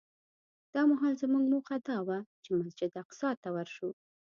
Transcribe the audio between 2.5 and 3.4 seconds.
مسجد اقصی